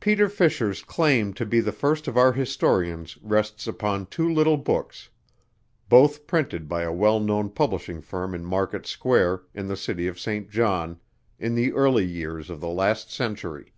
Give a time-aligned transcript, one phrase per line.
[0.00, 5.08] Peter Fisher's claim to be the first of our historians rests upon two little books,
[5.88, 10.20] both printed by a well known publishing firm in Market Square, in the City of
[10.20, 10.50] St.
[10.50, 11.00] John,
[11.38, 13.72] in the early years of the last century.